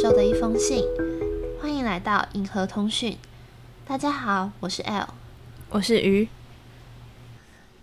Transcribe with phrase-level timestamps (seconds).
[0.00, 0.82] 宙的一封信，
[1.60, 3.18] 欢迎来到银河通讯。
[3.86, 5.08] 大家好，我是 L，
[5.68, 6.26] 我是鱼，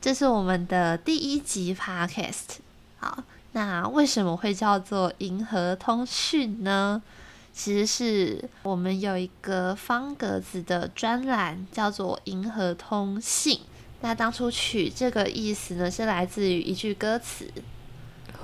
[0.01, 2.57] 这是我们的第一集 Podcast。
[2.97, 7.03] 好，那为什么会叫做银河通讯呢？
[7.53, 13.59] 其实是我们有一个方格子的专栏，叫做银河通信。
[14.01, 17.47] 那当初取这个意思呢，是来自于一句歌词。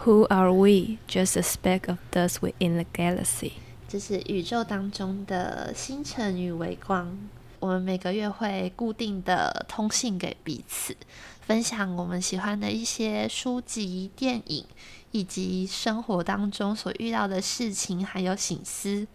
[0.06, 0.98] Who are we?
[1.08, 3.54] Just a speck of dust within the galaxy。
[3.88, 7.18] 这是宇宙当中的星辰与微光。
[7.62, 10.98] 我们每个月会固定的通信给彼此，
[11.40, 14.66] 分享我们喜欢的一些书籍、电影，
[15.12, 19.08] 以及生活当中所遇到的事情，还有醒思。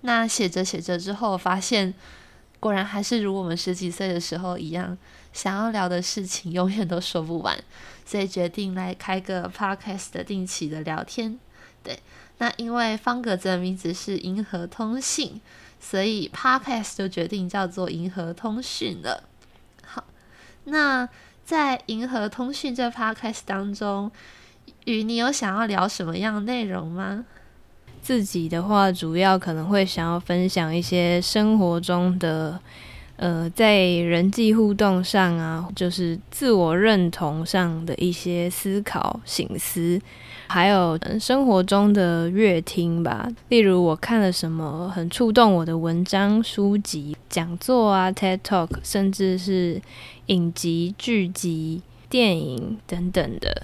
[0.00, 1.94] 那写着写着之后，发现
[2.58, 4.98] 果然还是如我们十几岁的时候一样。
[5.32, 7.58] 想要聊的事情永远都说不完，
[8.04, 11.38] 所以决定来开个 podcast 的定期的聊天。
[11.82, 11.98] 对，
[12.38, 15.40] 那因为方格子的名字是银河通信，
[15.80, 19.24] 所以 podcast 就决定叫做银河通讯了。
[19.84, 20.04] 好，
[20.64, 21.08] 那
[21.44, 24.10] 在银河通讯这 podcast 当中，
[24.84, 27.24] 与你有想要聊什么样的内容吗？
[28.00, 32.60] 自己的话，主要可能会想要分享一些生活中的。
[33.16, 40.00] 呃，在人际互动上啊，就是自我认同上的一些思考、醒思，
[40.48, 43.28] 还有生活中的乐听吧。
[43.48, 49.80] 例如，我看了什么很触动我的文章、书籍、讲座啊、TED Talk，甚至是
[50.26, 53.62] 影集、剧集、电影等等的。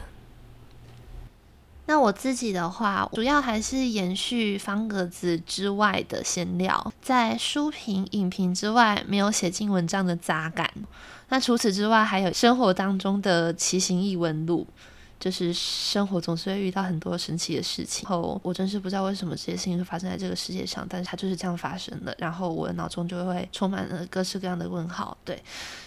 [1.91, 10.71] 那我自己的话，主要还是延续方格子之外的闲聊，在书评、影评之外，没有写进文章的杂感。
[11.31, 14.65] 那除此之外，还有生活当中的奇行异闻录，
[15.19, 18.09] 就是生活总是会遇到很多神奇的事情。
[18.09, 22.15] 后我真是不知道为什么这些事情会发生在这个世界上，但是它就是这样发生的。
[22.21, 25.19] 然后我的脑中就会充满了各式各样的问号。
[25.25, 25.43] 对，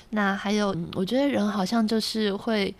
[0.09, 2.75] 那还有，我觉得人好像就是会。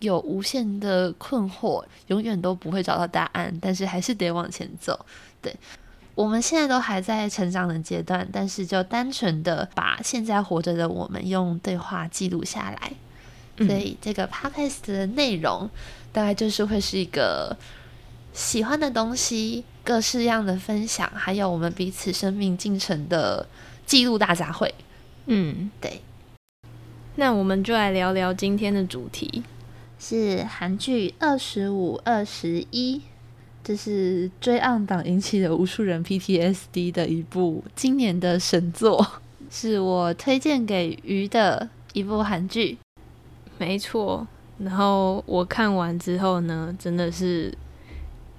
[0.00, 5.06] 有无限的困惑，永远都不会找到答案，但是还是得往前走。
[5.40, 5.54] 对，
[6.14, 12.92] 我们现在都还在成长的阶段，但是就单纯的把现在活着的我们用对话记录下来。
[13.58, 15.70] 所以这个 podcast 的内容
[16.12, 17.56] 大概就是会是一个
[18.34, 23.48] 喜欢的东西，各式样的分享，还有我们彼此生命进程的
[23.86, 24.70] 记录大杂烩。
[25.24, 26.02] 嗯，对。
[27.14, 29.42] 那我们就来聊聊今天的主题。
[30.08, 32.98] 是韩剧《二十五二十一》，
[33.64, 39.04] 这是追暗党引起的无数人 PTSD 的一部今年的神作，
[39.50, 42.78] 是我推荐给鱼的一部韩剧。
[43.58, 44.24] 没错，
[44.58, 47.52] 然后我看完之后呢，真的是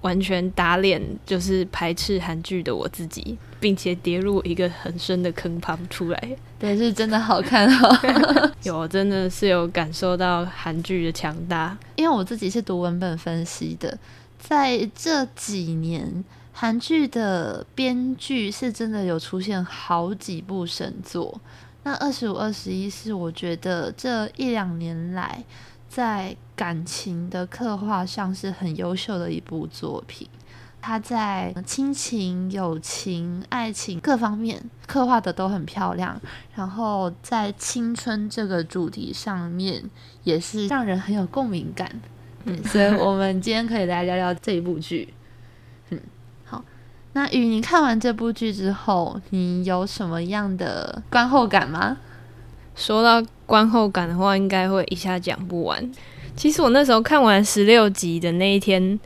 [0.02, 6.38] 完全打脸，就是排斥韩剧的我自己，并且跌入一个很深的坑，爬不出来。
[6.60, 8.52] 对，是真的好看哦。
[8.64, 11.78] 有，真的是有感受到韩剧的强大。
[11.96, 13.98] 因为我自己是读文本分析的，
[14.40, 21.40] 在这几年，韩剧的编剧是真的有出现好几部神作。
[21.84, 25.44] 那二十五二十一是我觉得这一两年来
[25.98, 30.28] 在感情的刻画上是很优秀的一部作品。
[30.80, 36.22] 他在亲情、友情、爱情各方面刻画的都很漂亮，
[36.54, 39.84] 然后在青春这个主题上面
[40.24, 41.90] 也是让人很有共鸣感。
[42.44, 45.12] 嗯，所以我们今天可以来聊聊这一部剧。
[45.90, 46.00] 嗯，
[46.46, 46.64] 好，
[47.14, 51.98] 那雨，你看完这部剧之后，你有什么样的观后感吗？
[52.78, 55.92] 说到观后感的话，应该会一下讲不完。
[56.38, 58.98] 其实我那时候看完十六集的那一天。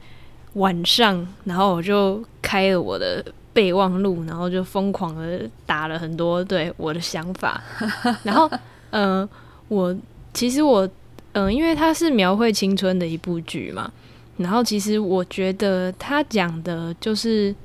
[0.56, 3.24] 晚上，然后我就开了我的
[3.54, 7.64] 备忘录，然后就疯狂的打了很多对我的想法。
[8.24, 8.52] 然后，
[8.90, 9.26] 嗯，
[9.70, 9.96] 我
[10.34, 10.86] 其实我，
[11.32, 13.90] 嗯，因为它是描绘青春的一部剧嘛，
[14.36, 17.56] 然后其实我觉得它讲的就是，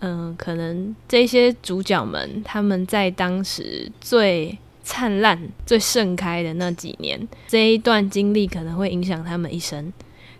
[0.00, 9.92] 嗯，可能这些主角们他们在当时最灿烂、最盛开的那几年，这一段经历可能会影响他们一生，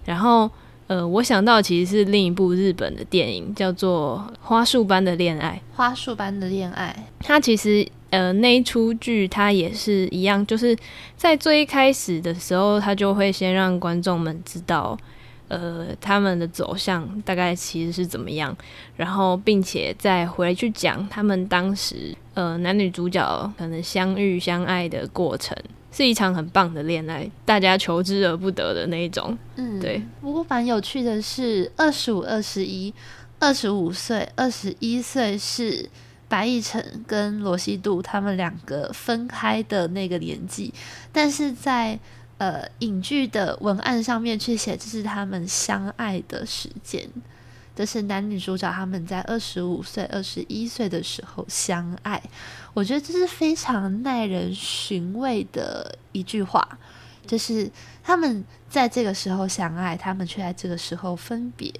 [0.05, 0.50] 然后。
[0.89, 5.59] 呃，我想到其实是另一部日本的电影，叫做《花束般的恋爱》。
[5.77, 10.77] 花束般的恋爱，它其实呃那一出剧，它也是一样，就是
[11.17, 14.99] 在最一开始的时候，它就会先让观众们知道，
[15.52, 18.56] 呃，他们的走向大概其实是怎么样，
[18.96, 25.54] 然后并且再回去讲他们当时呃男女主角可能相遇相爱的过程。
[25.94, 29.37] 是一场很棒的恋爱，大家求之而不得的那一种。
[29.56, 30.02] 嗯，对。
[30.22, 32.94] 不过蛮有趣的是，二十五、二十一，
[33.38, 35.87] 二十五岁、二十一岁是
[36.28, 40.72] 白亦辰跟罗西度他们两个分开的那个年纪，
[41.12, 41.98] 但是在
[42.43, 47.09] 呃影剧的文案上面去写这是他们相爱的时间。
[47.77, 52.21] 这是男女主角他们在二十五岁、二十一岁的时候相爱，
[52.75, 56.79] 我觉得这是非常耐人寻味的一句话，
[57.27, 57.71] 就是
[58.03, 61.73] 他们在这个时候相爱，他们却在这个时候分别，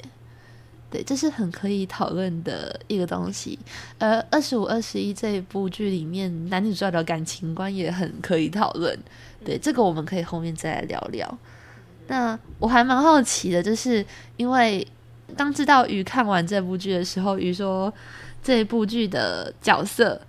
[0.91, 3.59] 对，这是很可以讨论的一个东西。
[3.99, 8.99] 而二十五、二十一这一部剧里面，男女主角的感情观也很可以讨论，
[9.44, 11.38] 对，这个我们可以后面再来聊聊。
[12.08, 14.04] 那我还蛮好奇的，就是
[14.36, 14.86] 因为。
[15.34, 17.90] 当知道鱼看完这部剧的时候，鱼说
[18.42, 20.20] 这部剧的角色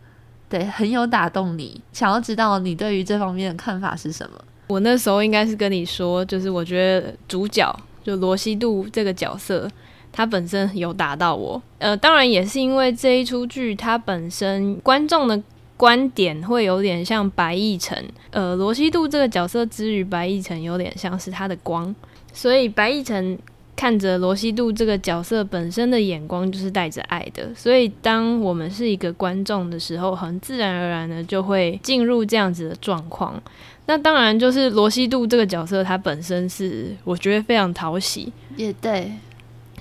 [0.47, 4.39] 对很有打动你，想要知道你对于这方面的看法是什么？
[4.67, 9.69] 我那时候应该是跟你说，就是我觉得主角就罗西度这个角色，
[10.09, 11.61] 他本身有打到我。
[11.79, 15.43] 呃，当然也是因为这一出剧，它本身观众的
[15.77, 17.97] 观点会有点像白亦辰。
[18.31, 21.93] 呃，罗西度这个角色之于白亦辰，有点像是他的光，
[22.33, 23.37] 所以白亦辰。
[23.75, 33.41] 看着罗西度这个角色本身的眼光就是带着爱的，所以当我们是一个观众的时候，很自然而然的就会进入这样子的状况。
[33.87, 39.11] 那当然就是罗西度这个角色，他本身是我觉得非常讨喜，也对，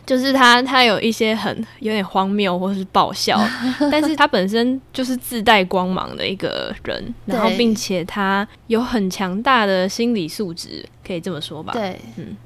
[0.04, 3.40] 就是他他有一些很有点荒谬或是爆笑，
[3.90, 11.72] 但是他本身就是自带光芒的一个人，然后并且他有很强大的心理素质，可以这么说吧？
[11.72, 12.36] 对，嗯。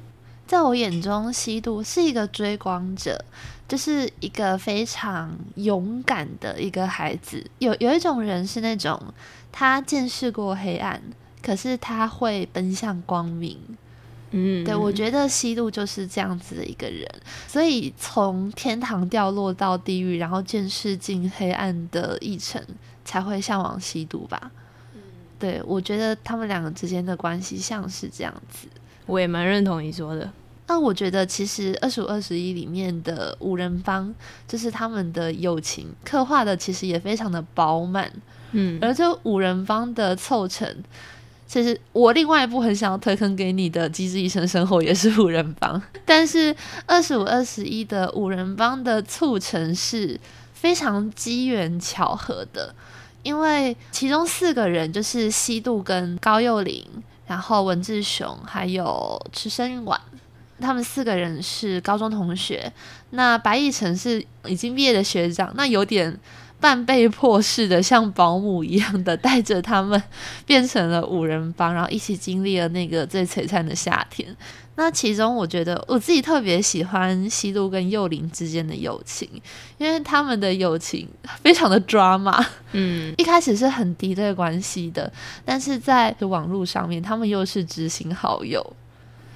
[0.45, 3.21] 在我眼中，西渡是一个追光者，
[3.67, 7.45] 就是一个非常勇敢的一个孩子。
[7.59, 8.97] 有有一种人是那种
[9.51, 11.01] 他见识过黑暗，
[11.41, 13.57] 可是他会奔向光明。
[14.31, 17.07] 嗯，对我觉得西渡就是这样子的一个人。
[17.47, 22.61] 所以从天堂掉落到地狱，然后见识尽黑暗的一程，
[23.05, 24.51] 才会向往西渡吧。
[25.39, 28.67] 对我觉得他们两个之间的关系像是这样子。
[29.05, 30.29] 我也蛮认同你说的。
[30.69, 34.13] 那我觉得其实二十五二十一里面的五人帮，
[34.45, 38.11] 就是他们的友情刻画的其实也非常的饱满。
[38.51, 40.67] 嗯，而这五人帮的凑成，
[41.47, 46.55] 其实我另外一部很想要推坑给你的《机智医生生活》也是五人帮， 但是
[46.85, 50.19] 二十五二十一的五人帮的促成是
[50.53, 52.75] 非常机缘巧合的，
[53.23, 56.85] 因为其中四个人就是西渡跟高幼霖。
[57.27, 59.99] 然后文志雄还有池生晚，
[60.61, 62.71] 他们四个人是高中同学。
[63.09, 66.17] 那白亦辰是已经毕业的学长，那有点
[66.59, 70.01] 半被迫式的，像保姆一样的带着他们
[70.45, 74.35] 变成了五人帮，然后一起经历了那个最璀璨的夏天。
[74.79, 79.27] 那其中，我觉得我自己特别喜欢西路跟幼林之间的友情，
[79.79, 81.07] 因为他们的友情
[81.41, 82.45] 非常的抓马。
[82.73, 85.11] 嗯，一开始是很敌对关系的，
[85.43, 88.63] 但是在网络上面，他们又是知心好友。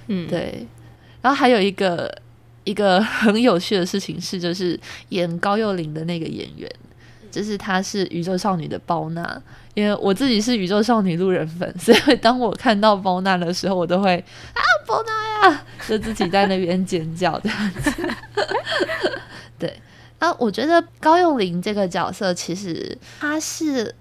[0.07, 0.67] 嗯，对。
[1.23, 2.11] 然后还有一个
[2.63, 4.79] 一个很有趣的事情是，就是
[5.09, 6.71] 演高幼林的那个演员，
[7.31, 9.41] 就是她是宇宙少女的包娜。
[9.73, 14.17] 因为我自己是宇宙少女路人粉，所以当我看到包娜的时候，我都会
[14.53, 17.91] 啊包娜呀，就自己在那边尖叫这样子。
[19.57, 19.81] 对，
[20.19, 23.95] 那我觉得高幼霖这个角色其实他是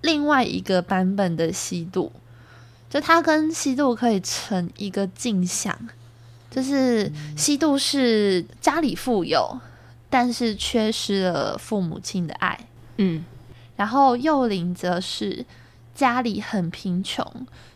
[0.00, 2.10] 另外一个版本的西渡，
[2.88, 5.78] 就他跟西渡可以成一个镜像，
[6.50, 9.60] 就是西渡是家里富有，
[10.12, 12.68] 但是缺失了父母亲的爱。
[12.98, 13.24] 嗯。
[13.74, 15.44] 然后幼龄则是
[15.94, 17.26] 家里很贫穷，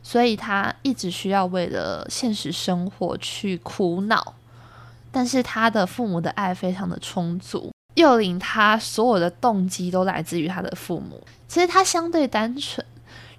[0.03, 4.35] 所以他一直需要为了现实生活去苦恼。
[5.11, 12.85] 但是他的父母的爱非常的充足，幼龄他所有的动机都来自于他的父母，其实他相对单纯。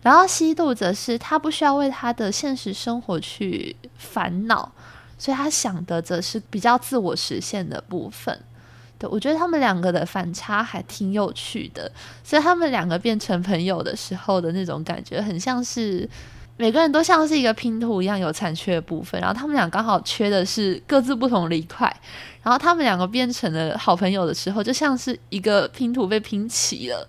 [0.01, 4.72] 然后西渡则是他不需要为他的现实生活去烦恼，
[5.20, 8.39] 所以他想的则是比较自我实现的部分。
[9.00, 11.92] 对，我觉得他们两个的反差还挺有趣的，
[12.24, 16.10] 所以他们两个变成朋友的时候的那种感觉，很像是
[16.58, 21.86] 每个人都像是一个拼图一样有残缺的部分，然后他们俩刚好缺的是各自不同的一块，
[22.42, 27.08] 然后他们两个变成了好朋友的时候，就像是一个拼图被拼齐了。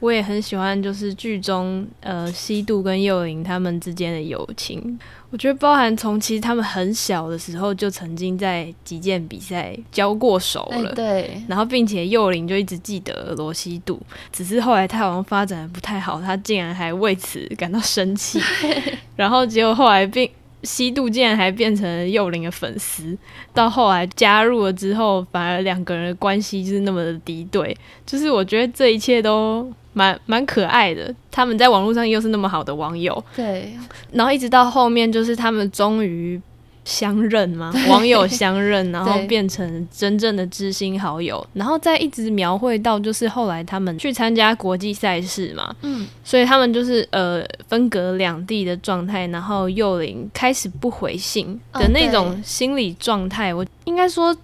[0.00, 4.98] 我也很喜欢，就是剧中呃西渡跟幼龄他们之间的友情。
[5.30, 11.40] 我觉得包含从其实他们很小的时候就曾经在击剑比赛交过手了，对。
[11.46, 14.00] 然后并且幼龄就一直记得罗西渡，
[14.32, 18.40] 只是后来他好像发展的不太好，他竟然还为此感到生气。
[19.14, 20.28] 然后结果后来并
[20.62, 23.16] 西渡竟然还变成幼灵的粉丝，
[23.54, 31.14] 到后来加入了之后，反而两个人的关系就是那么的敌对，就是我觉得这一切都蛮蛮可爱的。
[31.30, 33.72] 他们在网络上又是那么好的网友，对，
[34.12, 36.40] 然后一直到后面，就是他们终于。
[36.82, 37.70] 相认嘛？
[37.88, 54.34] 网友相认，然后变成真正的知心好友，然后再一直描绘到就是后来他们去参加国际赛事嘛，嗯，所以他们就是呃分隔两地的状态，然后幼灵开始不回信的那种心理状态，我应该说。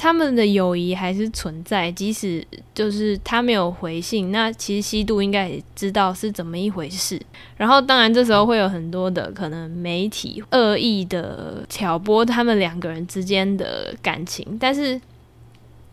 [0.00, 7.20] 他们的友谊还是存在，即使就是他没有回信，那其实西渡应该也知道是怎么一回事。
[7.56, 14.98] 然后，当然这时候会有很多的可能媒体恶意的挑拨他们两个人之间的感情，但是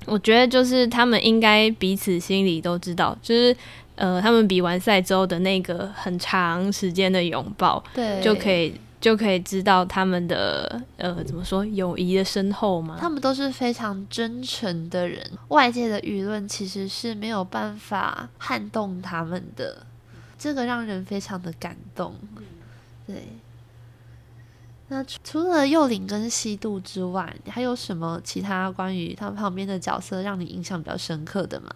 [0.05, 3.57] 我觉得就是他们应该彼此心里都知道，就是
[3.95, 8.75] 呃，他们比完赛之后的那个很长时间的拥抱，对，就可以。
[9.05, 12.97] 就可以知道他们的呃怎么说友谊的深厚吗？
[12.99, 19.85] 他们都是非常真诚的人，外界的舆论其实是没有办法撼动他们的，
[20.39, 22.15] 这个让人非常的感动。
[23.05, 23.27] 对，
[24.87, 31.69] 那除了幼灵跟西渡之外，还有什么其他关于他们旁边的角色让你印象比较深刻的吗？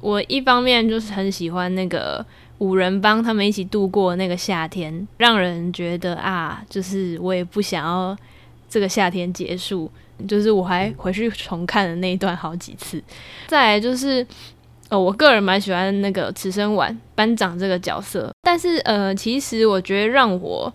[0.00, 2.24] 我一方面就是很喜欢那个。
[2.62, 8.16] 五人帮他们一起度过那个夏天，让人觉得啊，就是我也不想要
[8.68, 9.90] 这个夏天结束，
[10.28, 13.02] 就是我还回去重看了那一段好几次。
[13.48, 14.24] 再来就是，
[14.90, 20.72] 呃，我个人蛮喜欢那个慈生丸班长这个角色，但是呃，其实我觉得让我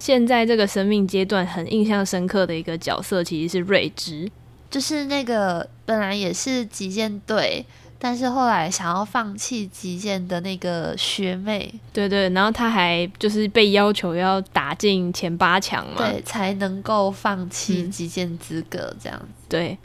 [0.00, 4.28] 现在这个生命阶段很印象深刻的一个角色，其实是瑞芝，
[4.68, 7.64] 就是那个本来也是击剑队。
[8.00, 19.26] 但是后来想要放弃击剑的那个学妹，对对，然后她还就是被要求要打进前八强嘛，对，才能够放弃击剑资格这样子。
[19.48, 19.76] 对，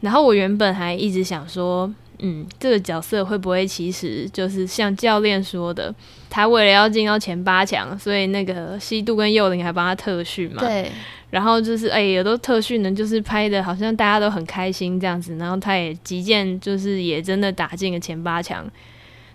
[0.00, 5.94] 然后我原本还一直想说，嗯，这个角色会不会其实就是像教练说的，
[6.28, 10.60] 他为了要进到前八强，所以那个西渡跟幼灵还帮他特训嘛？
[10.60, 10.90] 对。
[11.30, 15.36] 然后就是哎，有的特训呢，就是拍的好像大家都很开心这样子。
[15.36, 18.66] 然后他也击剑，就是也真的打进了前八强。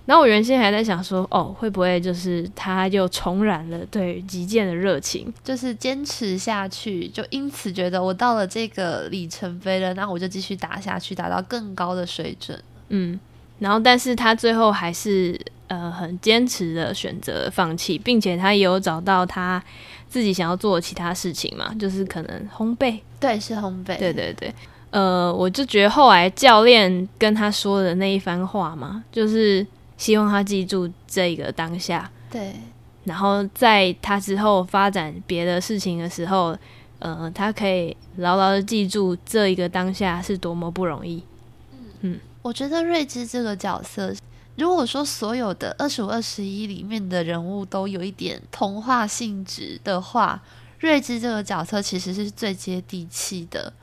[0.05, 12.59] 然后我原先还在想说，哦，会不会就是他又重燃了对击剑的热情，就是坚持下去，就因此觉得我到了这个里程碑了，那我就继续打下去，打到更高的水准。
[12.93, 13.19] 嗯，
[13.59, 19.61] 然后但是他最后还是呃很坚持的选择放弃，并且他也有找到他。
[20.13, 24.53] 自己想要做的其他事情嘛，就是可能烘焙，对，是烘焙，对对对。
[24.91, 29.65] 呃，我就觉得后来教练跟他说的那一番话嘛，就是
[29.97, 32.53] 希望他记住这个当下，对。
[33.05, 36.55] 然后在他之后发展别的事情的时候，
[36.99, 41.23] 呃，他可以牢牢的记住这一个当下是多么不容易。
[42.43, 44.13] 我觉得瑞芝这个角色。
[44.55, 50.43] 如果说所有的二十五、二十一里面的人物都有一点童话性质的话，
[50.77, 53.73] 瑞芝这个角色其实是最接地气的，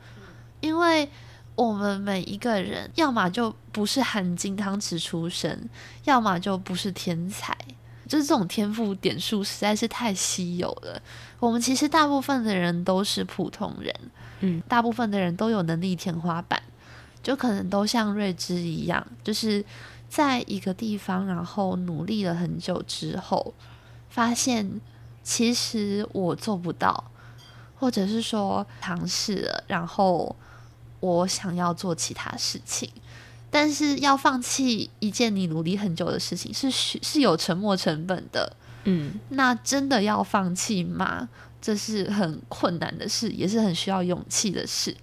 [0.61, 1.09] 因为
[1.55, 5.67] 我们每一个人要么就不是含金汤匙出身，
[6.05, 7.57] 要么就不是天才，
[8.07, 11.01] 就是这种天赋点数实在是太稀有了。
[11.39, 13.93] 我们其实大部分的人都是普通人，
[14.39, 16.63] 嗯，大部分的人都有能力天花板，
[17.23, 19.63] 就可能都像瑞芝一样，就是。
[20.11, 23.53] 在一个地方，然后努力了很久之后，
[24.09, 24.81] 发现
[25.23, 27.05] 其实我做不到，
[27.79, 30.35] 或者是说尝试了，然后
[30.99, 32.91] 我想要做其他事情，
[33.49, 38.53] 但是要放弃一件你努力很久的事情，是是有沉没成本的。
[38.83, 41.29] 嗯，那真的要放弃吗？
[41.61, 44.93] 这是很困难的事，也是很需要勇气的事。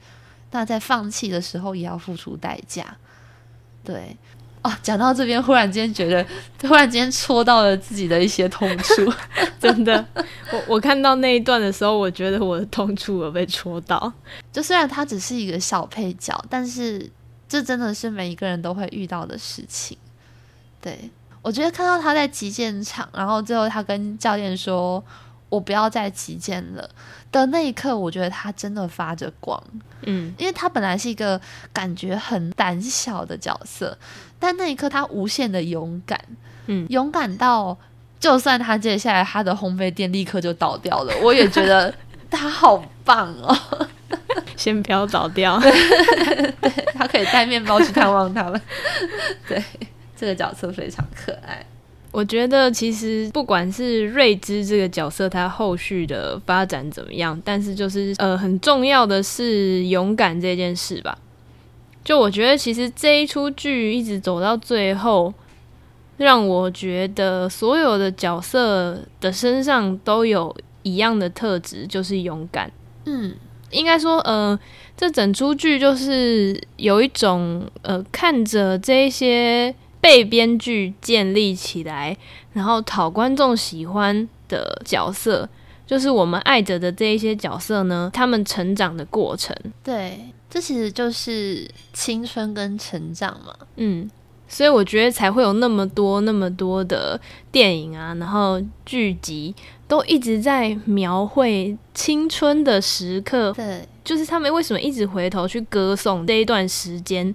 [0.51, 2.97] 那在放弃的时候，也要付出代价。
[3.85, 4.17] 对。
[4.61, 6.27] 哦，讲到这边，忽然间觉得，
[6.69, 9.13] 忽然间戳到了自己的一些痛处，
[9.61, 10.05] 真的。
[10.51, 14.13] 我我看到那一段的时候，我觉得我的痛处有被戳到。
[14.53, 17.09] 就虽然他只是一个小配角，但是
[17.49, 19.97] 这真的是每一个人都会遇到的事情。
[20.83, 21.09] 对
[21.41, 25.03] 我觉得看到他在击剑场，然后最后他跟教练说
[25.49, 26.89] ：“我不要再击剑了。”
[27.31, 29.63] 的那一刻，我觉得他真的发着光。
[30.03, 31.39] 嗯，因为他本来是一个
[31.73, 33.97] 感觉很胆小的角色。
[34.39, 36.19] 但那一刻，他无限的勇敢，
[36.67, 37.77] 嗯，勇敢到
[38.19, 41.93] 就算他接下来他的烘焙店立刻就倒掉了，我也觉得
[42.31, 43.89] 他好棒哦。
[44.57, 48.61] 先不要倒掉，对他可以带面包去探望他们。
[49.47, 49.63] 对，
[50.17, 51.65] 这个角色非常可爱。
[52.11, 61.17] 我觉得其实不管是瑞芝这个角色，他后续的发展怎么样，但是就是呃很重要的是勇敢这件事吧。
[62.03, 65.33] 就我觉得其实这一出剧一直走到最后，
[66.17, 72.73] 让我觉得所有的角色的身上都有一样的特质，就是勇敢。
[73.05, 73.35] 嗯，
[73.71, 74.59] 应该说呃，
[74.97, 79.75] 这整出剧就是有一种呃看着这些。
[80.01, 82.17] 被编剧建立起来，
[82.53, 85.49] 然后讨观众喜欢的角色，
[85.87, 89.55] 就是我们爱着的这一些角色呢，他们成长的过程。
[89.83, 93.53] 对，这其实就是青春跟成长嘛。
[93.77, 94.09] 嗯，
[94.47, 99.55] 所以我觉得才会有那么多那么多的电影啊，然后剧集
[99.89, 103.53] 都一直在描绘青春的时刻。
[103.53, 107.35] 对，就是他们为什么一直回头去歌颂这一段时间？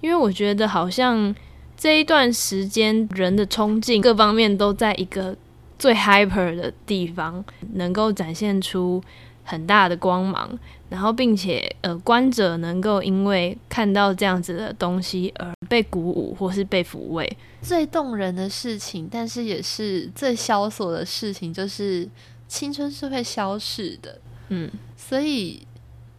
[0.00, 1.32] 因为我觉得好像。
[1.80, 5.34] 这一段时间，人的冲劲各方面都在一个
[5.78, 9.02] 最 hyper 的地方，能够展现出
[9.44, 10.58] 很大的光芒，
[10.90, 17.38] 然后并且呃，观者能够因为看到这样子的东西而被鼓舞或是被抚慰。
[17.62, 22.06] 最动人的事情，但是也是最萧索的事情，就是
[22.46, 24.18] 青春是会消逝的。
[24.48, 25.66] 嗯，所以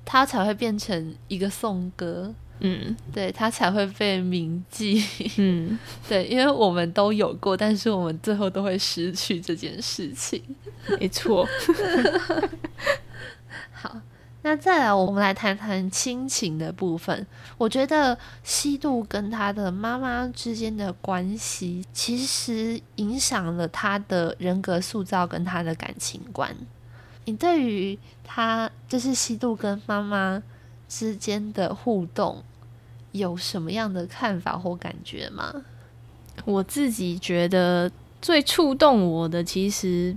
[0.04, 2.34] 它才会变成一个颂歌。
[2.62, 5.04] 嗯，对他才会被铭记。
[5.38, 5.78] 嗯，
[6.08, 10.42] 对，因为我们都有过，但是我们最后都会失去这件事情。
[11.00, 11.48] 没错。
[13.74, 14.00] 好，
[14.44, 17.26] 那再来，我们来谈谈亲情的部分。
[17.58, 26.56] 我觉得西渡跟他的妈妈之间的关系，其实影响了他的人格塑造跟他的感情观。
[27.26, 30.42] 你对于他，就是西渡跟妈妈
[30.88, 32.44] 之间的互动？
[33.12, 35.54] 有什么样的看法或感觉吗？
[36.46, 37.92] 我自己觉得
[38.22, 40.16] 最触动我的，其实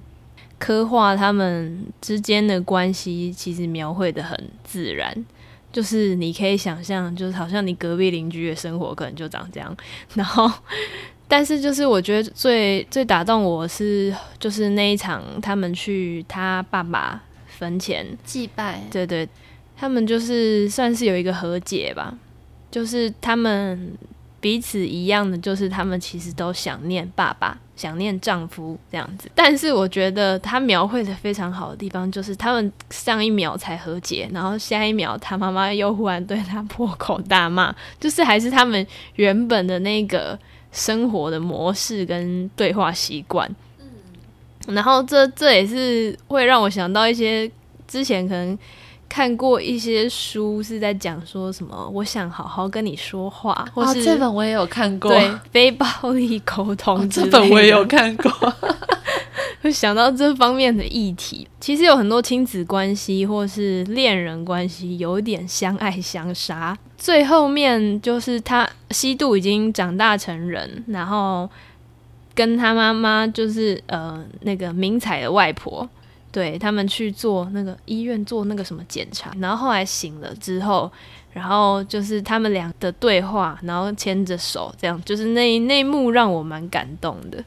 [0.59, 5.25] 刻画他们之间的关系，其实描绘的很自然。
[5.73, 9.77] 就是你可以想象，就是好像你隔壁邻居的生活可能就长这样。
[10.15, 10.49] 然后，
[11.27, 19.29] 但是就是我觉得最最打动我是，就是那一场他们去他爸爸坟前祭拜，对对，
[19.77, 22.17] 他们就是算是有一个和解吧。
[22.75, 23.97] 就是他们
[24.41, 29.31] 彼此一样的，就是他们其实都想念爸爸，想念丈夫这样子。
[29.33, 38.85] 但是我觉得他描绘的非常好的地方，就是他们上一秒才和解，然后下一秒他妈妈又忽然对他破口大骂， 就是还是他们
[39.15, 40.37] 原本的那个
[40.73, 43.49] 生活的模式跟对话习惯。
[43.79, 47.49] 嗯，然后这这也是会让我想到一些
[47.87, 48.59] 之前可能。
[49.15, 58.29] 看过一些书是在讲说什么，我想好好跟你说话，或是这本我也有看过，对非暴力沟通，这本我也有看过，
[59.63, 61.47] 会 想到这方面的议题。
[61.61, 66.77] 其实有很多亲子关系或是恋人关系，有点相爱相杀。
[66.99, 71.49] 最后面就是他西渡已经长大成人，然后
[72.35, 75.89] 跟他妈妈就是呃那个明彩的外婆。
[76.35, 80.91] 对他们去做那个医院做那个什么检查，然后后来醒了之后，
[81.33, 87.45] 然后就是他们俩的对话，然后牵着手，这样就是那那一幕让我蛮感动的。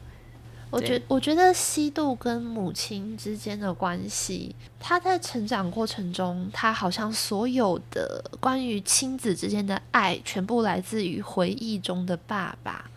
[0.70, 12.90] 我觉我觉得西渡跟母亲之间的关系，他在成长过程中，他好像所有的关于亲子之间的爱，全部来自于回忆中的爸爸，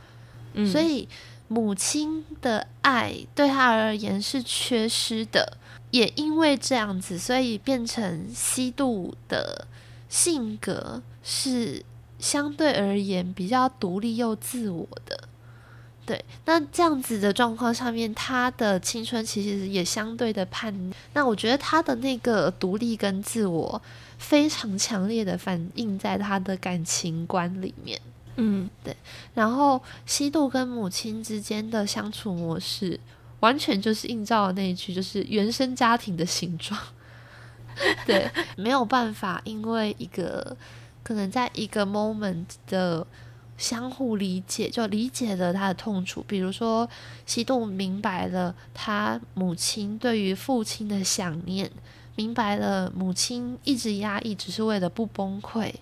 [0.66, 1.08] 所以
[1.50, 5.58] 母亲的爱对他而言是缺失的。
[5.92, 9.68] 也因为这样子，所以变成西渡的
[10.10, 11.84] 性格是
[12.18, 15.28] 相对而言比较独立又自我的。
[16.04, 20.92] 对，那这样子的状况上面，他的青春其实也相对的叛逆。
[21.14, 23.82] 那我觉得他的那个独立跟自我
[24.18, 28.02] 非常强烈的反映在他的感情观里面。
[28.38, 28.96] 嗯，对。
[29.36, 33.00] 然后西渡跟母亲之间的相处模式。
[33.42, 36.80] 完全就是映照了那一句，就是原生家庭的形状。
[38.06, 40.56] 对，没有办法，因为一个
[41.04, 43.06] 可能在一个 moment 的
[43.58, 46.24] 相互理解，就理解了他的痛楚。
[46.28, 46.88] 比如说，
[47.26, 51.72] 西渡明白了他母亲对于父亲的想念，
[52.16, 55.74] 明白了母亲一直压抑只是为了不崩溃，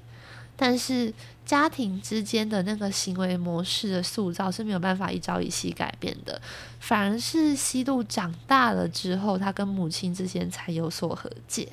[0.60, 1.14] 但是。
[1.46, 6.40] 家庭之间的那个行为模式的塑造是没有办法一朝一夕改变的，
[6.80, 11.68] 反而是西渡长大了之后，他跟母亲之间才有所和解。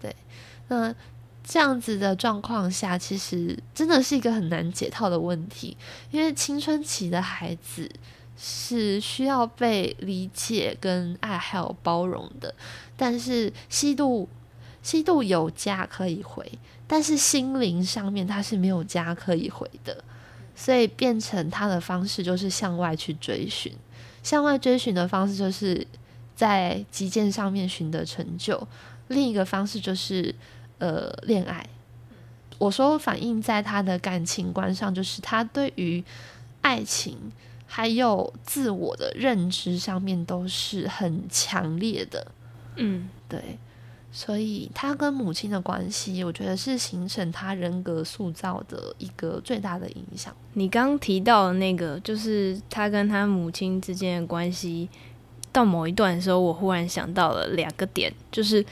[0.00, 0.12] 对，
[0.66, 0.92] 那
[1.44, 5.76] 这样子的状况下，其实真的是一个很难解套的问题，
[6.10, 7.88] 因为青春期的孩子
[8.36, 12.52] 是需要被理解、跟爱还有包容的。
[12.96, 14.28] 但是西渡，
[14.82, 16.50] 西渡有家可以回，
[16.86, 20.04] 但是心灵上面他是没有家可以回的，
[20.54, 23.72] 所以变成他的方式就是向外去追寻，
[24.22, 25.86] 向外追寻的方式就是
[26.34, 28.66] 在极剑上面寻得成就。
[29.08, 30.34] 另一个方式就是
[30.78, 31.64] 呃恋爱。
[32.58, 36.02] 我说反映在他的感情观上，就是他对于
[36.60, 37.18] 爱情
[37.66, 42.24] 还有自我的认知上面都是很强烈的。
[42.76, 43.58] 嗯，对，
[44.14, 50.36] 所以他跟母亲的关系，我觉得是形成他人格塑造的一个最大的影响。
[50.52, 54.86] 你刚提到的那个，就是他跟他母亲之间的关系，
[55.50, 58.62] 到某一段的时候，我忽然想到了两个点，就是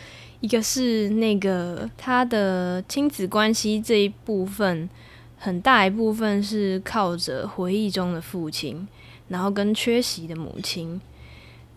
[0.40, 4.90] 一个是那个他的亲子关系这一部分，
[5.38, 8.86] 很大一部分是靠着回忆中的父亲，
[9.28, 11.00] 然后跟缺席的母亲。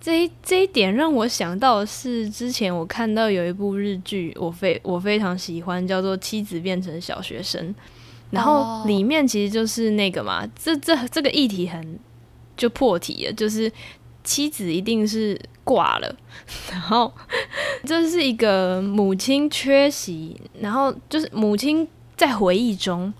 [0.03, 7.69] 这一这一点让我想到的是，之前我看到有一部日剧，我非我非常喜欢，叫做《妻子变成小学生》，
[8.29, 11.97] 然后里面其实就是那个嘛，这这这个议题很
[12.57, 13.71] 就破题了，就是
[14.25, 16.15] 妻子一定是挂了，
[16.69, 17.09] 然后
[17.85, 21.87] 这是一个母亲缺席，然后就是母亲
[22.17, 23.13] 在回忆中。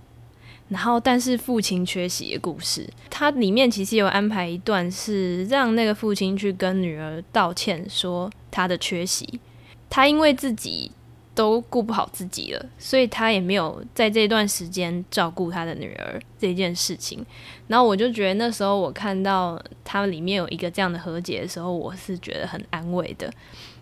[0.73, 9.39] 然后，但是父亲缺席的故事，它里面其实有安排一段是让那个父亲去跟女儿道歉，说他的缺席，
[9.87, 10.89] 他因为自己
[11.35, 17.23] 都顾不好自己了，所以他也没有在这段时间照顾他的女儿这件事情。
[17.67, 23.31] 然后我就觉得那时候我看到他里面有一个这样的和解的时候，我是觉得很安慰的。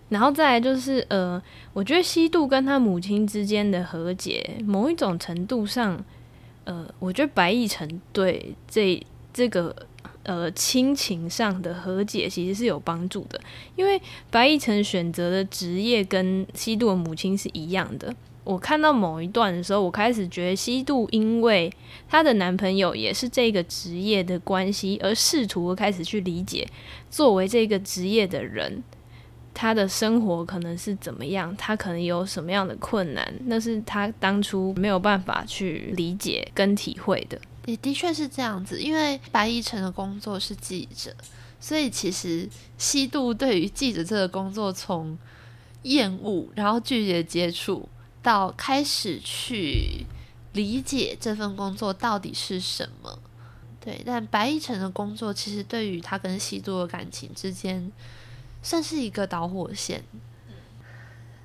[0.10, 6.04] 然后再来就是呃，我觉得西渡跟他母亲之间的和解，某一种程度上。
[6.64, 9.02] 呃，我觉得白亦辰对这
[9.34, 9.76] 这个
[10.24, 13.42] 呃亲情上的和解其实是有帮助的，
[13.76, 18.14] 因为白亦辰选择的职业跟西渡的母亲是一样的。
[18.44, 21.72] 我看到某一段的时候，我开始觉得西渡因为
[22.10, 26.68] 她的男朋友也是这个职业的关系，而试图开始去理解
[27.10, 28.84] 作为这个职业的人。
[29.54, 31.56] 他的生活可能是怎么样？
[31.58, 33.34] 他可能有什么样的困难？
[33.46, 37.40] 那是他当初没有办法去理解跟体会的。
[37.66, 41.14] 也的确是这样子，因为白亦辰的工作是记者，
[41.60, 45.18] 所以其实西渡对于记者这个工作，从
[45.84, 47.88] 厌恶，然后拒绝接触，
[48.24, 50.06] 到开始去
[50.54, 53.20] 理解这份工作到底是什么。
[53.80, 57.92] 对，但白亦辰的工作，其实对于他跟西渡的感情之间。
[58.62, 60.04] 算是一个导火线。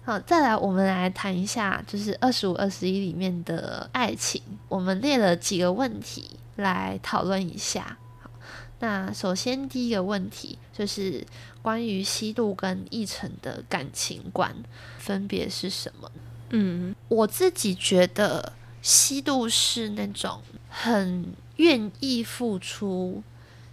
[0.05, 4.41] 好，再来，我们来谈一下，就是二十五、二十一里面的爱情。
[4.69, 7.99] 我们列了几个问题来讨论一下。
[8.21, 8.31] 好，
[8.79, 11.27] 那首先第一个问题就是
[11.61, 14.55] 关于西渡跟奕晨的感情观
[14.99, 16.13] 分别是什么？
[16.51, 23.25] 嗯，我自己觉得西渡是那种很愿意付出。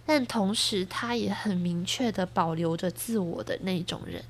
[0.06, 4.22] 但同时，他也很明确的保留着自我的那种人，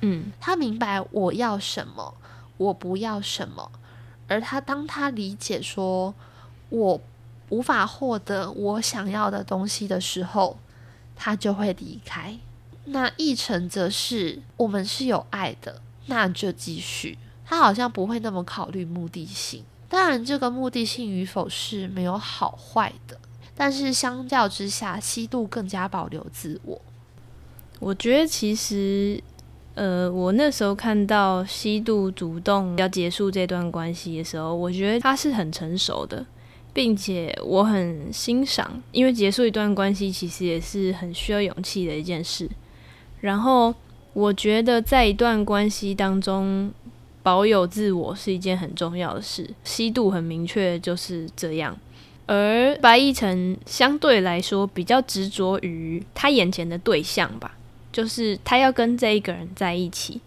[0.00, 2.14] 嗯，他明白我要什么，
[2.56, 3.70] 我不要什么，
[4.26, 6.14] 而他当他理解说
[6.70, 7.00] 我
[7.50, 10.58] 无法获得我想要的东西的时候，
[11.14, 12.38] 他就会离开。
[12.86, 17.18] 那一成则是我们是有爱的，那就继续。
[17.44, 23.18] 他好像不会那么考虑目的性，当然，这个目的性与否是没有好坏的。
[23.56, 26.80] 但是相较之下，西渡更加保留自我。
[27.80, 29.18] 我觉得其实，
[29.74, 36.24] 呃，我那时候看到西渡主动要结束这段关系的时候，我觉得他是很成熟的，
[36.72, 42.48] 并且我很欣赏，因为结束一段关系其实也是很需要勇气的一件事。
[43.20, 43.74] 然后
[44.12, 46.70] 我觉得在一段关系当中
[47.22, 49.50] 保有自我是一件很重要的事。
[49.64, 51.76] 西渡很明确就是这样。
[52.26, 57.56] 而白亦晨相对来说比较执着于他眼前的对象吧，
[57.92, 60.20] 就是他要跟这一个人在一起。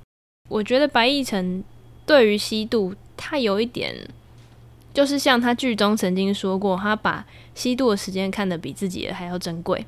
[0.48, 1.64] 我觉得白亦晨
[2.06, 3.94] 对于西渡，他有一点，
[4.94, 9.86] 就是像他剧中曾经说过，他把西渡的时间看得比自己的还要珍贵，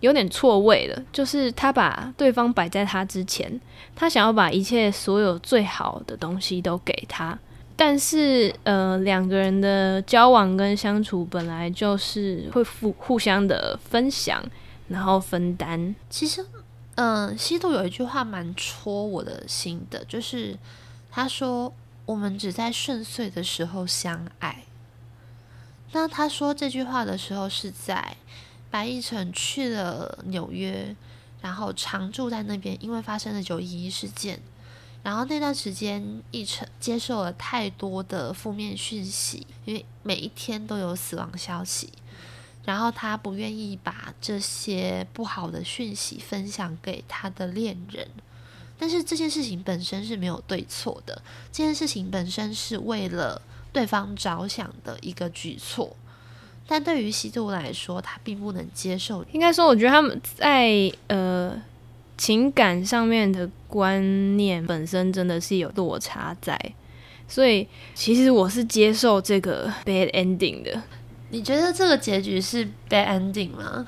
[0.00, 1.02] 有点错位了。
[1.12, 3.60] 就是他把对方摆在他之前，
[3.94, 7.38] 他想要把一切所有最好的东西都给他。
[7.76, 14.44] 但是，呃，两个人的交往跟相处本来就是会互互相的分享，
[14.86, 15.94] 然后分担。
[16.08, 16.46] 其实，
[16.94, 20.56] 嗯，西渡有一句话蛮戳我的心的，就是
[21.10, 21.74] 他说
[22.06, 24.62] ：“我们只在顺遂的时候相爱。”
[25.90, 28.16] 那他说这句话的时候是在
[28.70, 30.94] 白亦辰去了纽约，
[31.40, 34.40] 然后常住在那边，因为发生了九一一事件。
[35.04, 41.90] 然后那段时间，一成接受了太多的负面讯息，因为每一天都有死亡消息。
[42.64, 48.08] 然后他不愿意把这些不好的讯息分享给他的恋人，
[48.78, 51.20] 但是这件事情本身是没有对错的，
[51.52, 55.94] 这件事情本身是为了对方着想的一个举措。
[56.66, 59.22] 但对于西渡来说，他并不能接受。
[59.32, 61.62] 应该说，我觉得他们在呃
[62.16, 66.58] 情感上面的观念本身真的是有落差在，
[67.26, 70.82] 所以其实我是接受这个 bad ending 的。
[71.30, 73.86] 你觉得这个结局是 bad ending 吗？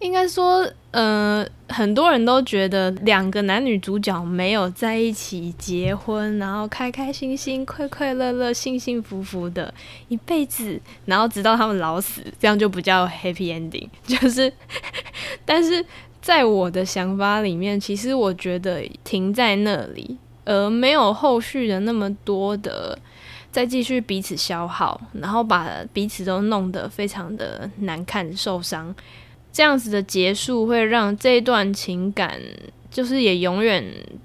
[0.00, 9.72] 应该说，呃，很多人都觉得两个男女主角没有在一起结婚，然后开开心心、快快乐乐、幸幸福福的
[10.08, 13.88] 一辈子，然后直到他们老死，这样就不叫 happy ending。
[14.04, 14.52] 就是，
[15.46, 15.82] 但是
[16.24, 22.98] 在我的想法里面，其实我觉得停在那里，而没有后续的那么多的。
[23.52, 28.92] 再继续彼此消耗，然后把彼此都弄得非常的难看、受伤，
[29.52, 32.40] 这样子的结束会让这段情感
[32.90, 33.84] 就是也永远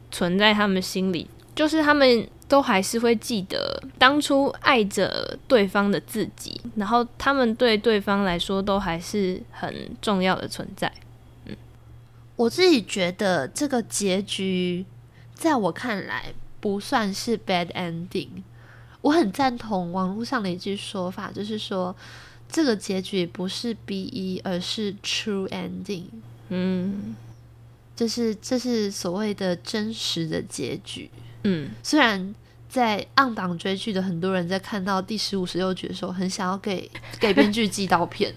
[0.10, 10.92] 存在他们心里，就是他们都还是会记得当初爱着对方的自己，然后他们对对方来说都还是很重要的存在。
[12.40, 14.86] 嗯，我自己觉得这个结局
[15.34, 18.44] 在我看来不算是 bad ending。
[19.02, 21.96] 我很赞同网络上的一句说法，就是说
[22.50, 26.06] 这个结局不是 B E，而是 True Ending。
[26.50, 27.16] 嗯，
[27.96, 31.10] 就是这是所谓的真实的结局。
[31.44, 32.36] 嗯，虽然
[32.68, 38.34] 在暗档追剧的很多人在看到第十五、十六集的时候，很想要给给编剧寄刀片。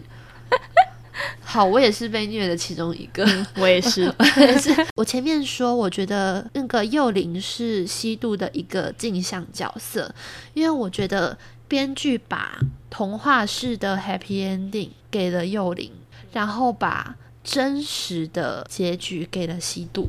[1.43, 4.75] 好，我也是被虐的其中一个，我也是， 我也是。
[4.97, 10.15] 我前面说，我觉得那个幼灵是西渡的一个镜像角色，
[10.55, 11.37] 因为我觉得
[11.69, 12.59] 编剧把
[12.91, 15.93] 童话式的 happy ending 给了幼灵，
[16.33, 20.09] 然后把真实的结局给了西渡。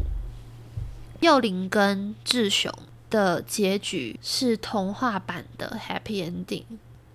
[1.20, 2.72] 幼灵跟志雄
[3.10, 6.64] 的结局是童话版的 happy ending。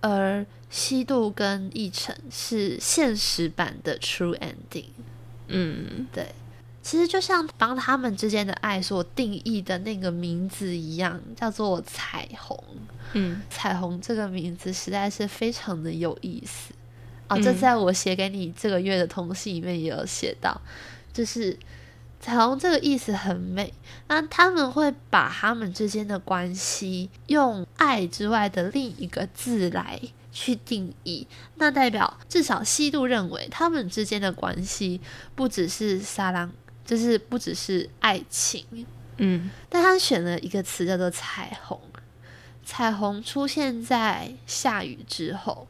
[0.01, 4.85] 而西渡跟奕晨是现实版的 true ending，
[5.47, 6.27] 嗯，对，
[6.81, 12.63] 其实就像帮他们之间的爱所定义的那个名字一样，叫做彩虹。
[13.13, 16.73] 嗯，彩虹这个名字实在是非常的有意思
[17.27, 17.39] 哦！
[17.41, 20.61] 这在我写给你这个月的通信里面也有写到，
[21.11, 21.57] 就是。
[22.21, 23.73] 彩虹这个意思很美，
[24.07, 29.99] 那他们会把他们之间的关系用爱之外的另一个字来
[30.31, 34.99] 去定义，那代表至少西渡认为他们之间的关系
[35.33, 36.51] 不只是撒浪，
[36.85, 38.85] 就是不只是爱情，
[39.17, 41.79] 嗯，但他选了一个词叫做彩虹，
[42.65, 45.69] 彩虹出现在下雨之后，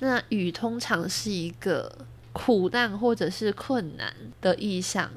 [0.00, 5.10] 那雨通常是一个苦难或者是困难的意象。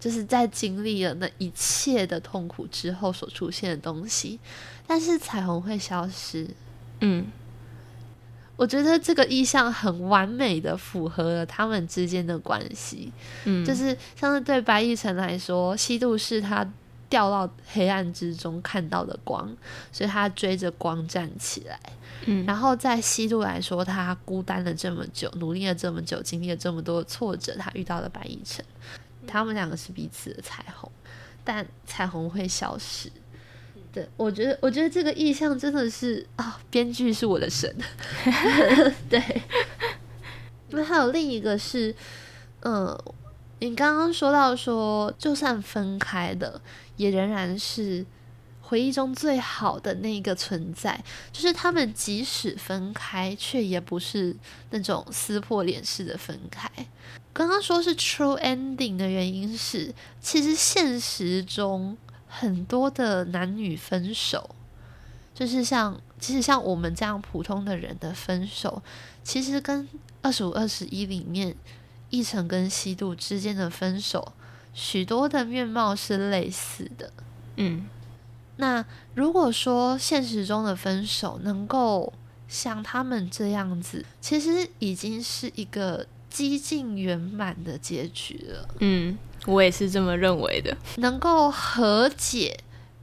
[0.00, 4.38] 就是在经历了那一切的痛苦之后所出现的东西，
[4.86, 6.48] 但是彩虹会消失。
[7.00, 7.26] 嗯，
[8.56, 13.12] 我觉得这个意象很完美的符合了他们之间的关系。
[13.44, 16.68] 嗯，就是像是对白亦晨来说，西渡是他
[17.08, 19.48] 掉到黑暗之中看到的光，
[19.90, 21.78] 所以他追着光站起来。
[22.26, 28.64] 嗯，然后在西渡来说，他孤单了这么久，努力了这么久，经历了这么多挫折，他遇到了白亦辰。
[29.28, 30.90] 他们两个是彼此的彩虹，
[31.44, 33.12] 但彩虹会消失。
[33.92, 37.74] 对我觉得，我觉得这个意象真的是啊，编剧是我的神。
[39.08, 39.42] 对，
[40.70, 41.94] 那还有另一个是，
[42.60, 42.98] 嗯，
[43.60, 46.60] 你刚刚说到说，就算分开的，
[46.96, 48.04] 也仍然是
[48.68, 51.02] 回忆中最好的那个存在。
[51.32, 54.36] 就是他们即使分开，却也不是
[54.70, 56.70] 那种撕破脸式的分开。
[57.32, 64.50] 刚刚说是 true ending 的原因是，其实现实中很多的男女分手，
[65.34, 68.82] 就是像其实像我们这样普通的人的分手，
[69.22, 69.88] 其实跟
[70.20, 71.54] 二十五二十一里面
[72.10, 74.32] 一成跟西渡之间的分手，
[74.74, 77.12] 许多的面貌是类似的。
[77.56, 77.86] 嗯，
[78.58, 82.12] 那如果说现实中的分手能够
[82.46, 86.06] 像他们这样子，其实已经是一个。
[86.30, 88.68] 几近圆满的结局了。
[88.80, 89.16] 嗯，
[89.46, 90.76] 我也是这么认为的。
[90.98, 92.60] 能够和解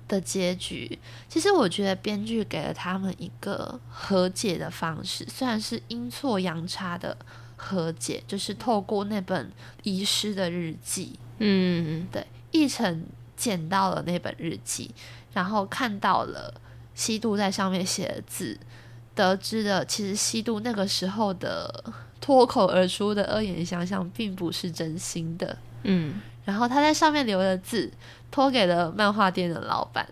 [0.07, 7.17] 的结局，其实我觉得编剧给了他们一个和解的方式，虽然是阴错阳差的
[7.55, 11.17] 和解，就是透过那本遗失的日记。
[11.39, 14.91] 嗯，对，一成捡到了那本日记，
[15.35, 16.51] 然后看到了
[16.95, 18.57] 西渡在上面写的字，
[19.13, 21.83] 得知了其实西渡那个时候的
[22.21, 25.57] 脱口而出的恶言相向并不是真心的。
[25.83, 27.91] 嗯，然后他在上面留的字
[28.31, 30.07] 托给了漫画店的老板。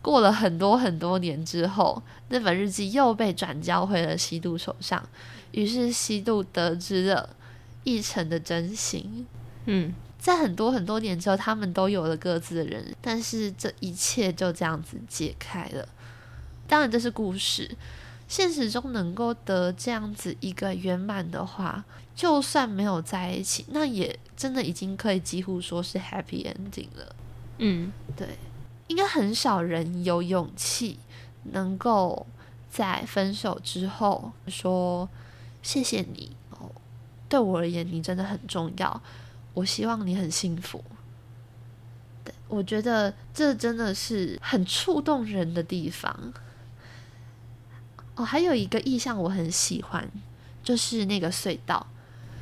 [0.00, 5.02] 过了很多很多年之后，那本日记又被转交回了西渡手上，
[5.50, 7.30] 于是西渡得知了
[7.84, 9.26] 奕晨的真心。
[9.64, 9.92] 嗯，
[10.28, 15.88] 在很多很多年之后，他们都有了各自的人，但是这一切就这样子解开了。
[16.66, 17.74] 当然，这是故事，
[18.28, 21.82] 现实中能够得这样子一个圆满的话，
[22.14, 27.16] 就算没有在一起，那也真的已经可以几乎说是 happy ending 了。
[27.56, 28.36] 嗯，对，
[28.88, 30.98] 应该很少人有勇气
[31.44, 32.26] 能够
[32.70, 35.08] 在分手之后说
[35.62, 36.70] 谢谢你哦，
[37.30, 39.00] 对我而言你真的很重要，
[39.58, 40.82] 我希望你很幸福。
[42.22, 46.32] 对，我觉得这真的是很触动人的地方。
[48.14, 50.08] 哦，还有一个意象我很喜欢，
[50.62, 51.84] 就是那个隧道。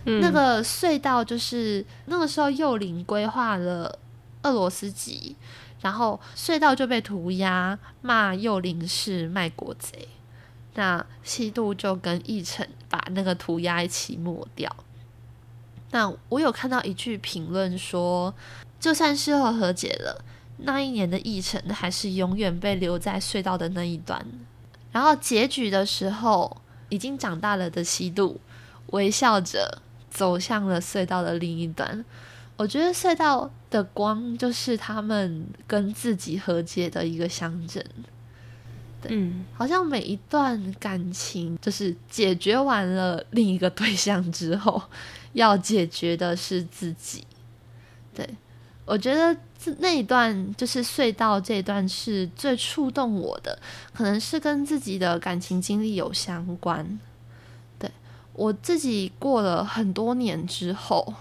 [0.04, 3.98] 嗯那个隧道就是那个时候幼林规划了
[4.42, 5.34] 俄罗斯籍，
[5.80, 10.06] 然后隧道就被涂鸦，骂幼林是卖国贼。
[10.74, 14.70] 那西渡就跟奕晨把那个涂鸦一起抹掉。
[15.90, 18.34] 那我有看到一句评论说，
[18.80, 20.24] 就算事后和解了，
[20.58, 24.24] 那一年的议程还是永远被留在隧道的那一端。
[24.92, 26.56] 然后结局的时候，
[26.88, 28.40] 已经长大了的西渡
[28.92, 32.04] 微笑着走向了隧道的另一端。
[32.56, 37.84] 我觉得隧道的光就是他们跟自己和解的一个象征。
[39.08, 44.82] 嗯好像每一段感情，就是解决完了另一个对象之后，
[45.36, 47.24] 要解决的是自己。
[48.14, 48.26] 对
[48.86, 49.36] 我觉得
[49.78, 53.58] 那一段就是隧道这一段是最触动我的，
[53.92, 56.98] 可能是跟自己的感情经历有相关。
[57.78, 57.90] 对
[58.32, 61.12] 我自己过了很多年之后，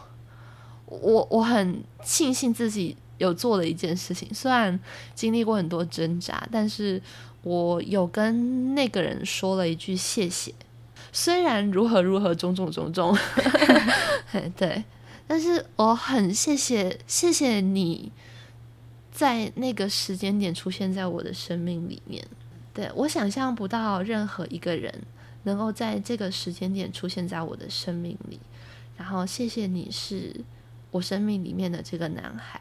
[0.85, 4.79] 我我很庆幸自己有做了一件事情，虽然
[5.13, 7.01] 经历过很多挣扎，但是
[7.41, 10.53] 我有跟那个人说了一句谢谢，
[11.15, 13.17] 虽然如何如何种种种种，
[14.57, 14.83] 对，
[15.25, 18.11] 但是我很谢谢谢谢你
[19.13, 22.21] 在那个时间点出现在我的生命里面。
[22.73, 24.93] 对我想象不到任何一个人
[25.43, 28.37] 能够在这个时间点出现在我的生命里，
[28.97, 30.35] 然后谢谢你是
[30.91, 32.59] 我生命里面的这个男孩。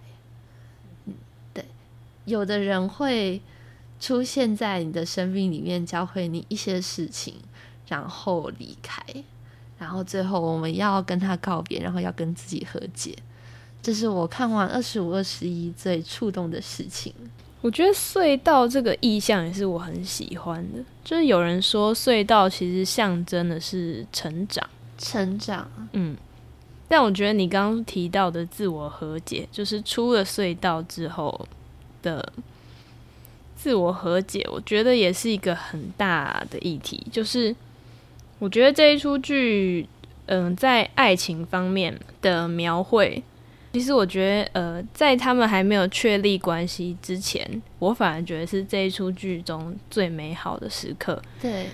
[1.07, 1.15] 嗯，
[1.53, 1.65] 对，
[2.25, 3.43] 有的人会
[3.99, 7.35] 出现在你的生命里面，教会你一些事情，
[7.89, 9.03] 然后离开，
[9.79, 13.17] 然后最后我们要跟他告别，然后要跟自己和解。
[13.83, 17.13] 这是我看完二十五、二十一最触动的事情。
[17.61, 24.69] 我觉得隧道这个意象也是我很喜欢的，就是有人说隧道其实象征的是成长，
[24.99, 26.15] 成长，嗯，
[26.89, 31.49] 但我觉得你刚刚提到的自我和解，就是出了隧道之后
[32.03, 32.31] 的
[33.57, 37.07] 自我和解，我觉得也是一个很大的议题。
[37.11, 37.57] 就是
[38.45, 39.89] 我觉得这一出剧，
[40.27, 43.23] 嗯、在爱情方面的描绘，
[43.73, 51.23] 其实我觉得，呃，在他们还没有确立关系之前，我反而觉得是这一出剧中最美好的时刻。
[51.41, 51.69] 对，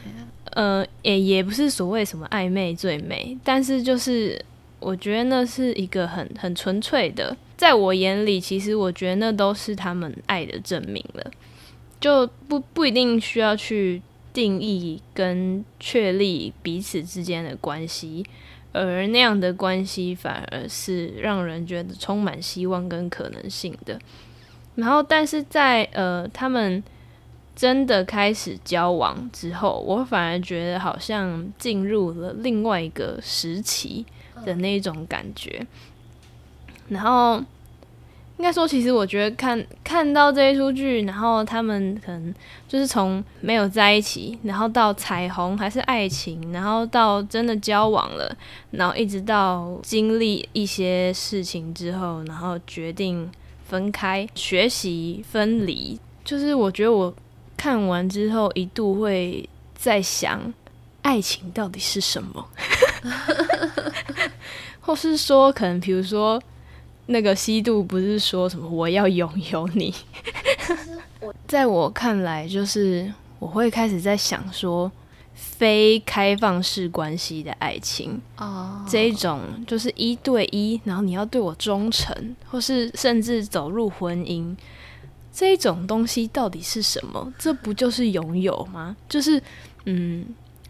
[0.52, 4.40] 呃，也也不是所谓什么暧昧最美，但是就是
[4.78, 11.30] 我觉得那是一个很很纯粹的，在我眼里，其实我觉得那都是他们爱的证明了，
[11.98, 14.00] 就不不一定需要去
[14.32, 18.24] 定义跟确立彼此之间的关系，
[18.72, 23.98] 而那样的关系反而是让人觉得充满希望跟可能性的。
[24.74, 26.82] 然后，但是在呃他们。
[27.56, 34.06] 真的开始交往之后，我反而觉得好像进入了另外一个时期
[34.46, 35.66] 的那种感觉。
[36.88, 37.44] 然后，
[38.40, 42.34] 应该说，其实我觉得看看到这一出剧，然后他们可能
[42.66, 48.34] 就是从没有在一起，然后到彩虹还是爱情，然后到真的交往了，
[48.70, 53.30] 然后一直到经历一些事情之后，然后决定
[53.66, 57.14] 分开、学习分离，就是我觉得我。
[57.62, 60.40] 看完之后，一度会在想，
[61.02, 62.48] 爱情到底是什么？
[64.80, 66.42] 或是说，可能比如说，
[67.10, 69.92] 那个西渡不是说什么我要拥有你？
[71.48, 74.90] 在我看来，就是我会开始在想说，
[75.34, 78.20] 非开放式关系的爱情。
[78.38, 84.56] 哦，这一种就是一对一，然后你要对我忠诚，或是甚至走入婚姻，
[85.32, 87.32] 这一种东西到底是什么？
[87.36, 88.96] 这不就是拥有吗？
[89.08, 89.42] 就是，
[89.86, 90.24] 嗯，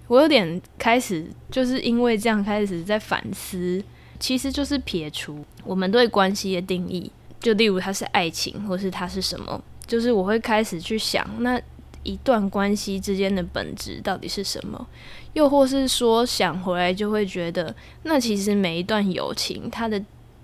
[0.09, 3.85] 我有点开始就是因为这样开始在反思，
[4.21, 7.11] 其实就是撇除我们对关系的定义，
[7.41, 11.61] 就例如它是爱情，或是它是什么，就是我会开始去想，那
[12.03, 14.87] 一段关系之间的本质到底是什么？
[15.33, 20.03] 又或是说想回来就会觉得，那其实每一段友情它的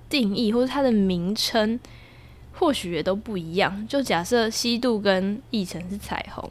[0.09, 1.79] 定义或者它的名称，
[2.55, 3.87] 或许也都不一样。
[3.87, 6.49] 就假设西渡跟义成是彩虹，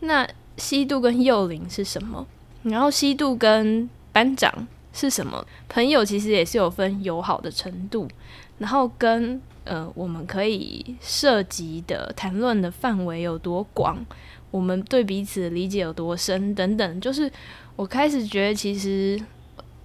[0.00, 2.26] 那西渡跟幼灵是什么？
[2.62, 5.44] 然后西渡跟班长是什么？
[5.68, 8.08] 朋友其实也是有分友好的程度，
[8.56, 14.02] 然后跟呃我们可以涉及的谈论的范围有多广。
[14.50, 17.28] 我们对彼此的理解有多深等等，就是
[17.74, 19.20] 我开始觉得，其实，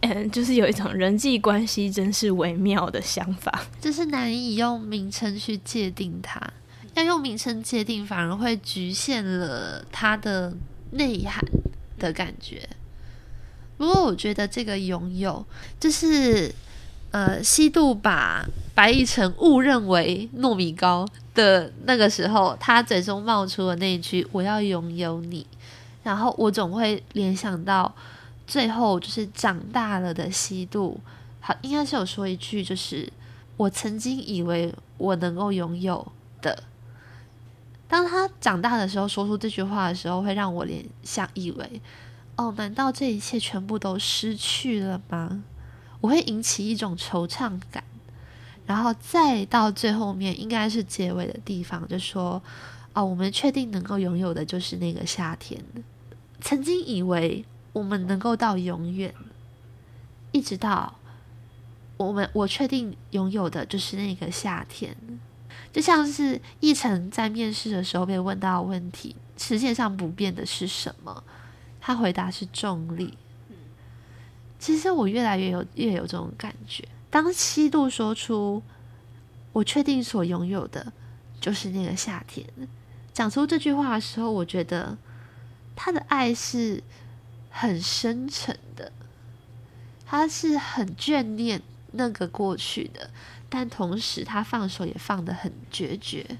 [0.01, 6.39] 嗯， 就是有一种人际关系真是微妙的想法，就是难以用名称去界定它，
[6.93, 10.53] 要用名称界定，反而会局限了它的
[10.91, 11.43] 内涵
[11.97, 12.69] 的感觉。
[13.79, 15.43] 不过，我觉得这个拥有，
[15.79, 16.53] 就是
[17.09, 21.07] 呃，西渡把白亦辰误认为糯米糕。
[21.35, 25.47] 的那个时候，他嘴中冒出的那一句“我要拥有你”，
[26.03, 27.95] 然后我总会联想到
[28.45, 30.99] 最后就是长大了的西渡，
[31.39, 33.09] 好，应该是有说一句，就是
[33.55, 36.05] 我曾经以为我能够拥有
[36.41, 36.63] 的。
[37.87, 41.81] 当他长大的时候说出这句话的时候，会让我联想以为，
[42.39, 45.43] 哦，难道这一切全部都失去了吗？
[45.99, 47.83] 我会引起一种惆怅感。
[48.65, 52.41] 然后再到最后面，应该是结尾的地方，就说
[52.95, 55.61] ：“哦，我们确定能够拥有的就是那个夏天。
[56.39, 59.13] 曾经以为我们能够到永远，
[60.31, 60.95] 一直到
[61.97, 64.95] 我们我确定拥有的就是那个夏天。
[65.73, 71.21] 就像是一晨在面试的时候被问到问题：世界上不变的是什么？
[71.89, 73.17] 他回答是重力。
[74.59, 78.61] 其实我越来越有越有这种感觉。”当七度说出
[79.51, 80.93] “我确定所拥有的
[81.41, 82.47] 就是那个夏天”，
[83.11, 84.95] 讲出这句话的时候，我觉得
[85.75, 86.83] 他的爱是
[87.49, 88.91] 很深沉的，
[90.05, 91.59] 他是很眷恋
[91.93, 93.09] 那个过去的，
[93.49, 96.37] 但同时他放手也放得很决绝。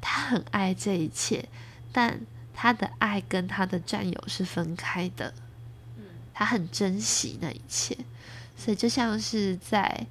[0.00, 1.50] 他很爱这一切，
[1.92, 2.18] 但
[2.60, 5.32] 他的爱跟他的占有是分开的。
[6.34, 7.96] 他很珍惜那一切。
[8.56, 10.06] 所以就像是在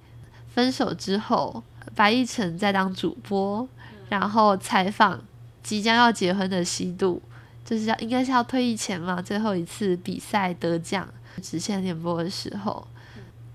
[0.54, 1.62] 分手之后，
[1.94, 3.68] 白亦辰在当主播，
[4.08, 5.22] 然后采访
[5.62, 7.22] 即将要结婚的西渡，
[7.66, 11.06] 就是要应该是要退役前嘛，最后一次比赛得奖
[11.42, 12.88] 直线联播的时候，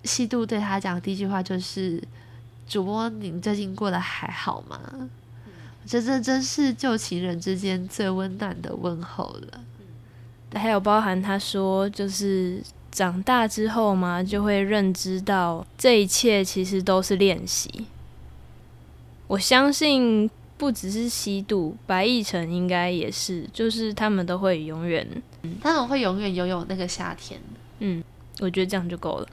[0.04, 2.02] 西渡对他讲的第一句话就是
[2.68, 4.78] ：“主播，您最近过得还好吗？”
[5.86, 9.60] 这这真是旧情人之间最温暖的问候了。
[10.54, 12.62] 还有包含他说就是。
[12.92, 17.86] 长大之后嘛，就会认知到这一切其实都是练习。
[19.26, 25.08] 我相信不只是西渡，白亦辰应该也是，就是他们都会永远，
[25.62, 27.40] 他们会永远拥有那个夏天。
[27.78, 28.04] 嗯，
[28.40, 29.28] 我觉得这样就够了。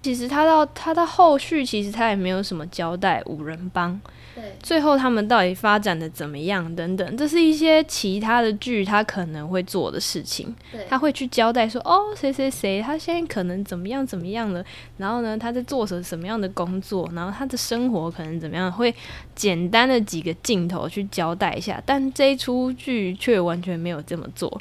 [0.00, 4.00] 其实他到他到后续，其实他也没有什么交代五人帮。
[4.34, 6.74] 对，最后他们到底发展的怎么样？
[6.74, 10.54] 等等，这是一些其他的剧他可能会做的事情。
[10.88, 14.64] 他会去交代说，哦，谁谁谁，他现在可能怎么样怎么样了？
[14.96, 17.06] 然后呢，他在做着什么样的工作？
[17.12, 18.72] 然后他的生活可能怎么样？
[18.72, 18.94] 会
[19.34, 21.82] 简单的几个镜头去交代一下。
[21.84, 24.58] 但这一出剧却完全没有这么做。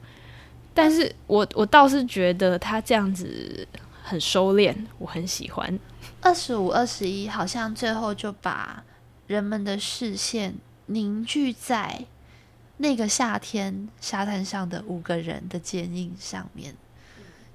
[0.73, 3.65] 但是我我倒是觉得他这样子
[4.03, 5.79] 很收敛，我很喜欢。
[6.19, 8.83] 二十五、二十一，好像最后就把。
[9.31, 10.55] 人们的视线
[10.87, 12.03] 凝聚在
[12.75, 16.75] 那个夏天沙滩上的五个人的剪影上面，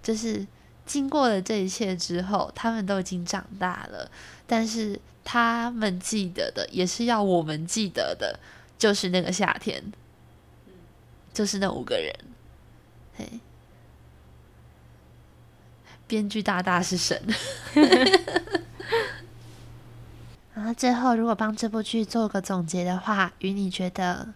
[0.02, 0.46] 就是
[0.86, 4.10] 经过了这一切之后，他们都已经长大了，
[4.46, 8.40] 但是他们记得的也是要我们记得的，
[8.78, 9.92] 就是那个夏天，
[11.34, 12.10] 就是那五个人。
[13.18, 13.38] 嘿，
[16.06, 17.22] 编剧大大是神。
[20.56, 24.26] 然后最后，如果帮这部剧做个总结的话，与你觉得，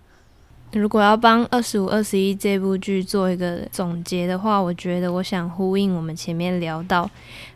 [0.72, 7.10] 如果要帮二十五、二十一这部剧做一个总结的话，我觉得我想呼应我们前面聊到，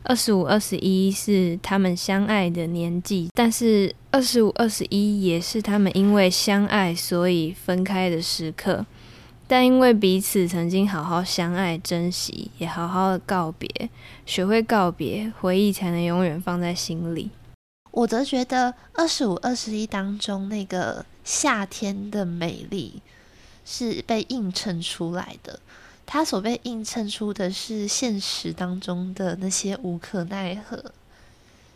[0.05, 8.87] 二十五、二十一是他们相爱的年纪，但是二十五、二十一也是他们因为相爱所以分开的时刻。
[9.47, 13.69] 但因为彼此曾经好好相爱、珍惜，也好好的告别，
[14.25, 17.29] 学会告别，回忆才能永远放在心里。
[17.95, 23.01] 我则觉得二十五、二十一当中那个夏天的美丽
[23.65, 25.61] 是被映衬出来的，
[26.05, 30.91] 它所被映衬出的是现实当中的那些无可奈何。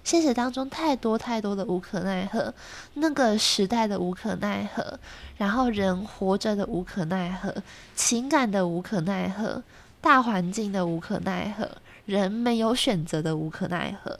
[0.03, 2.53] 现实当中太多太多的无可奈何，
[2.95, 4.99] 那个时代的无可奈何，
[5.37, 7.55] 然后人活着的无可奈何，
[7.95, 9.63] 情感的无可奈何，
[10.01, 11.71] 大环境的无可奈何，
[12.07, 14.19] 人没有选择的无可奈何，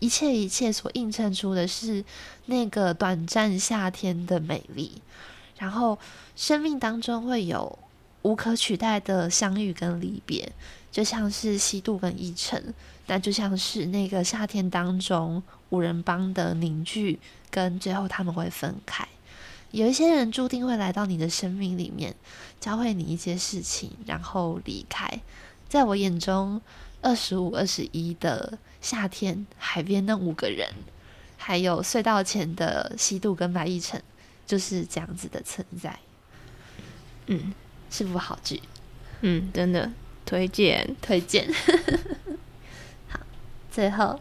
[0.00, 2.04] 一切一切所映衬出的是
[2.46, 5.00] 那个短暂夏天的美丽，
[5.56, 5.96] 然后
[6.34, 7.78] 生命当中会有
[8.22, 10.50] 无可取代的相遇跟离别。
[10.90, 12.74] 就像是西渡跟一晨，
[13.06, 19.06] 那就像是那个夏天当中五人帮的凝聚，跟最后他们会分开。
[19.70, 22.16] 有一些人注定会来到你的生命里面，
[22.58, 25.20] 教会你一些事情，然后离开。
[25.68, 26.60] 在我眼中，
[27.02, 30.68] 二十五、二十一的夏天，海边那五个人，
[31.36, 34.02] 还有隧道前的西渡跟白亦晨，
[34.46, 35.98] 就是这样子的存在。
[37.26, 37.52] 嗯，
[37.90, 38.60] 是部好剧。
[39.20, 39.90] 嗯，真的。
[40.26, 41.52] 推荐推荐，
[43.08, 43.18] 好，
[43.68, 44.20] 最后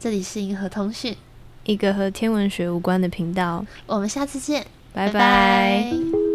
[0.00, 1.16] 这里是银河通讯，
[1.62, 3.64] 一个和天文学无关的频道。
[3.86, 6.25] 我们下次见，拜拜。